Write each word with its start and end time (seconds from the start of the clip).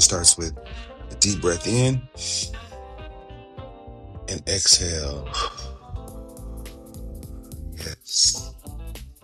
Starts 0.00 0.36
with 0.36 0.56
a 1.10 1.14
deep 1.16 1.40
breath 1.40 1.68
in 1.68 2.00
and 4.28 4.42
exhale. 4.48 5.28
Yes. 7.76 8.54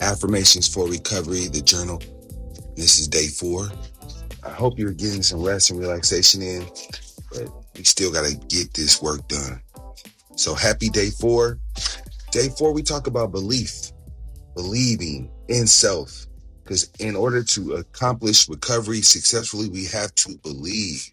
Affirmations 0.01 0.69
for 0.69 0.87
recovery, 0.87 1.49
the 1.49 1.62
journal. 1.62 2.01
This 2.77 2.99
is 3.01 3.09
day 3.09 3.27
four. 3.27 3.69
I 4.45 4.51
hope 4.51 4.79
you're 4.79 4.93
getting 4.93 5.23
some 5.23 5.43
rest 5.43 5.71
and 5.71 5.80
relaxation 5.80 6.43
in, 6.43 6.65
but 7.33 7.49
we 7.74 7.83
still 7.83 8.13
got 8.13 8.24
to 8.27 8.37
get 8.49 8.73
this 8.74 9.02
work 9.02 9.27
done. 9.27 9.61
So 10.37 10.55
happy 10.55 10.88
day 10.88 11.09
four. 11.09 11.59
Day 12.30 12.51
four, 12.51 12.73
we 12.73 12.83
talk 12.83 13.07
about 13.09 13.33
belief, 13.33 13.91
believing 14.55 15.33
in 15.49 15.66
self. 15.66 16.27
Because 16.66 16.91
in 17.01 17.16
order 17.16 17.45
to 17.45 17.74
accomplish 17.74 18.49
recovery 18.49 19.02
successfully, 19.02 19.71
we 19.71 19.87
have 19.87 20.15
to 20.16 20.37
believe, 20.43 21.13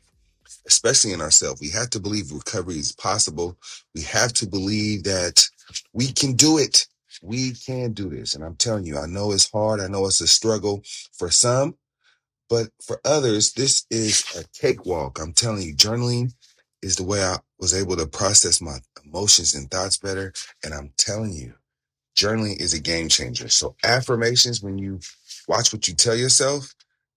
especially 0.68 1.14
in 1.14 1.22
ourselves. 1.22 1.62
We 1.62 1.70
have 1.72 1.92
to 1.92 2.02
believe 2.02 2.32
recovery 2.32 2.80
is 2.80 2.94
possible. 2.94 3.58
We 3.96 4.02
have 4.04 4.34
to 4.36 4.48
believe 4.48 5.04
that 5.06 5.46
we 5.94 6.12
can 6.12 6.34
do 6.34 6.58
it. 6.60 6.88
We 7.22 7.54
can 7.54 7.94
do 7.94 8.10
this. 8.10 8.36
And 8.36 8.44
I'm 8.44 8.58
telling 8.58 8.86
you, 8.86 8.98
I 8.98 9.08
know 9.08 9.34
it's 9.34 9.52
hard. 9.52 9.82
I 9.82 9.88
know 9.88 10.08
it's 10.08 10.22
a 10.22 10.28
struggle 10.28 10.84
for 11.14 11.32
some, 11.32 11.76
but 12.50 12.70
for 12.86 13.02
others, 13.06 13.54
this 13.54 13.86
is 13.92 14.26
a 14.38 14.46
cakewalk. 14.60 15.20
I'm 15.20 15.34
telling 15.34 15.64
you, 15.64 15.76
journaling 15.76 16.34
is 16.82 16.98
the 16.98 17.04
way 17.04 17.24
I 17.24 17.38
was 17.60 17.74
able 17.76 17.98
to 17.98 18.08
process 18.08 18.62
my 18.62 18.80
emotions 19.06 19.56
and 19.56 19.72
thoughts 19.72 19.98
better. 19.98 20.34
And 20.64 20.74
I'm 20.74 20.94
telling 20.98 21.34
you, 21.34 21.56
journaling 22.18 22.62
is 22.62 22.74
a 22.74 22.82
game 22.82 23.10
changer. 23.10 23.50
So 23.50 23.76
affirmations, 23.84 24.64
when 24.64 24.78
you 24.78 25.00
watch 25.48 25.74
what 25.74 25.88
you 25.88 25.94
tell 25.94 26.16
yourself, 26.16 26.74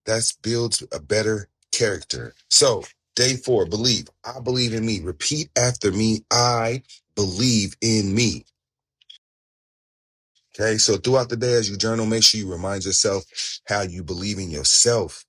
that 0.07 0.33
builds 0.43 0.83
a 0.93 1.01
better 1.01 1.49
character. 1.73 2.35
So 2.51 2.85
day 3.15 3.37
four, 3.37 3.67
believe. 3.67 4.09
I 4.25 4.41
believe 4.41 4.75
in 4.75 4.87
me. 4.87 5.01
Repeat 5.01 5.51
after 5.57 5.93
me. 5.93 6.25
I 6.31 6.83
believe 7.15 7.77
in 7.81 8.15
me. 8.15 8.45
Okay. 10.59 10.79
So 10.79 10.97
throughout 10.97 11.29
the 11.29 11.37
day, 11.37 11.55
as 11.55 11.71
you 11.71 11.77
journal, 11.77 12.07
make 12.07 12.25
sure 12.25 12.41
you 12.41 12.51
remind 12.51 12.85
yourself 12.85 13.25
how 13.67 13.83
you 13.83 14.03
believe 14.03 14.39
in 14.39 14.51
yourself 14.51 15.25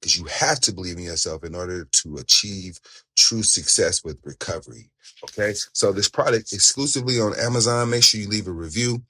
because 0.00 0.18
you 0.18 0.24
have 0.26 0.60
to 0.60 0.72
believe 0.74 0.98
in 0.98 1.04
yourself 1.04 1.44
in 1.44 1.54
order 1.54 1.86
to 1.92 2.16
achieve 2.16 2.78
true 3.16 3.42
success 3.42 4.02
with 4.04 4.18
recovery. 4.24 4.90
Okay. 5.24 5.54
So 5.72 5.92
this 5.92 6.08
product 6.08 6.52
exclusively 6.52 7.20
on 7.20 7.38
Amazon. 7.38 7.90
Make 7.90 8.02
sure 8.02 8.20
you 8.20 8.28
leave 8.28 8.48
a 8.48 8.52
review. 8.52 9.02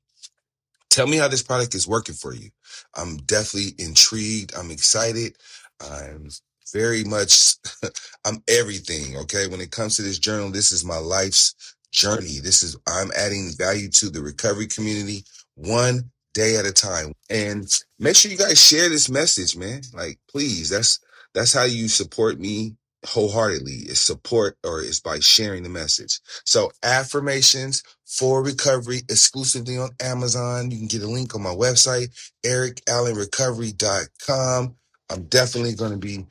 Tell 0.92 1.06
me 1.06 1.16
how 1.16 1.28
this 1.28 1.42
product 1.42 1.74
is 1.74 1.88
working 1.88 2.14
for 2.14 2.34
you. 2.34 2.50
I'm 2.94 3.16
definitely 3.18 3.74
intrigued. 3.82 4.54
I'm 4.54 4.70
excited. 4.70 5.38
I'm 5.80 6.28
very 6.70 7.02
much, 7.02 7.54
I'm 8.27 8.44
everything. 8.46 9.17
Okay. 9.20 9.48
When 9.48 9.62
it 9.62 9.70
comes 9.70 9.96
to 9.96 10.02
this 10.02 10.18
journal, 10.18 10.50
this 10.50 10.70
is 10.70 10.84
my 10.84 10.98
life's 10.98 11.55
journey. 11.92 12.40
This 12.42 12.62
is, 12.62 12.77
I'm 12.86 13.11
adding 13.17 13.52
value 13.56 13.89
to 13.89 14.11
the 14.11 14.22
recovery 14.22 14.67
community 14.67 15.24
one 15.55 16.11
day 16.34 16.58
at 16.58 16.67
a 16.67 16.72
time. 16.72 17.14
And 17.30 17.67
make 17.98 18.17
sure 18.17 18.30
you 18.30 18.36
guys 18.36 18.62
share 18.62 18.90
this 18.90 19.08
message, 19.08 19.56
man. 19.56 19.80
Like, 19.94 20.18
please, 20.30 20.68
that's, 20.68 21.00
that's 21.34 21.55
how 21.55 21.64
you 21.64 21.88
support 21.88 22.38
me 22.38 22.77
wholeheartedly 23.07 23.73
is 23.89 24.01
support 24.01 24.57
or 24.64 24.80
is 24.83 25.01
by 25.01 25.18
sharing 25.20 25.63
the 25.64 25.68
message. 25.70 26.20
So 26.45 26.70
affirmations 26.83 27.83
for 28.07 28.42
recovery 28.45 28.98
exclusively 29.08 29.77
on 29.79 29.90
Amazon. 30.01 30.70
You 30.70 30.79
can 30.79 30.86
get 30.89 31.02
a 31.02 31.07
link 31.08 31.35
on 31.35 31.42
my 31.42 31.51
website, 31.55 32.11
ericallenrecovery.com. 32.46 34.74
I'm 35.11 35.24
definitely 35.24 35.74
going 35.74 35.92
to 35.92 35.98
be 35.98 36.24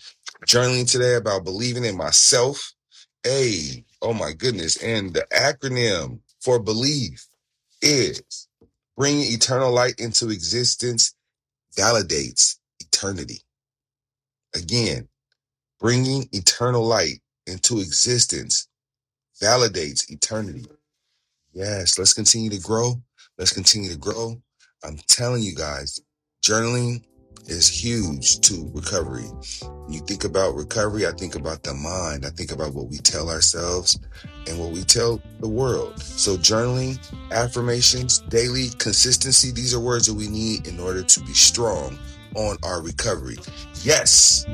journaling 0.48 0.92
today 0.92 1.16
about 1.16 1.46
believing 1.46 1.86
in 1.86 1.98
myself. 1.98 2.74
Hey, 3.24 3.86
oh 4.02 4.14
my 4.14 4.34
goodness. 4.34 4.78
And 4.84 5.14
the 5.14 5.26
acronym 5.34 6.20
for 6.42 6.60
believe 6.60 7.24
is 7.82 8.22
bringing 8.98 9.34
eternal 9.34 9.72
light 9.74 9.96
into 10.00 10.30
existence 10.30 11.16
validates 11.78 12.58
eternity. 12.82 13.42
Again, 14.56 15.10
bringing 15.82 16.30
eternal 16.32 16.86
light 16.86 17.20
into 17.48 17.80
existence 17.80 18.68
validates 19.42 20.10
eternity. 20.12 20.64
Yes, 21.54 21.98
let's 21.98 22.14
continue 22.14 22.52
to 22.52 22.62
grow. 22.62 23.02
Let's 23.38 23.52
continue 23.52 23.90
to 23.90 23.98
grow. 23.98 24.40
I'm 24.84 24.98
telling 25.08 25.42
you 25.42 25.56
guys, 25.56 26.00
journaling 26.46 27.04
is 27.48 27.68
huge 27.68 28.40
to 28.42 28.72
recovery. 28.76 29.26
When 29.64 29.94
you 29.94 30.02
think 30.02 30.24
about 30.24 30.54
recovery, 30.54 31.08
I 31.08 31.12
think 31.12 31.36
about 31.36 31.64
the 31.64 31.74
mind. 31.74 32.26
I 32.26 32.30
think 32.30 32.52
about 32.52 32.76
what 32.76 32.88
we 32.88 32.98
tell 32.98 33.30
ourselves 33.30 34.00
and 34.48 34.60
what 34.60 34.72
we 34.72 34.84
tell 34.84 35.20
the 35.40 35.50
world. 35.50 36.00
So 36.00 36.38
journaling, 36.38 37.00
affirmations, 37.32 38.20
daily 38.30 38.70
consistency, 38.78 39.52
these 39.52 39.74
are 39.74 39.80
words 39.80 40.06
that 40.06 40.14
we 40.14 40.28
need 40.28 40.68
in 40.68 40.80
order 40.80 41.02
to 41.02 41.20
be 41.22 41.34
strong 41.34 41.98
on 42.36 42.58
our 42.64 42.84
recovery. 42.84 43.38
Yes. 43.82 44.46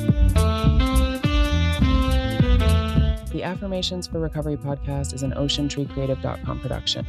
Affirmations 3.47 4.07
for 4.07 4.19
Recovery 4.19 4.57
podcast 4.57 5.13
is 5.13 5.23
an 5.23 5.31
OceanTreeCreative.com 5.31 6.59
production. 6.59 7.05